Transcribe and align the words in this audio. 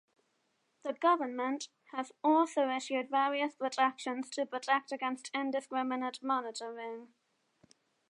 The 0.81 0.93
government 0.93 1.67
has 1.91 2.11
also 2.23 2.67
issued 2.71 3.11
various 3.11 3.53
protections 3.53 4.31
to 4.31 4.47
protect 4.47 4.91
against 4.91 5.29
indiscriminate 5.31 6.23
monitoring. 6.23 7.09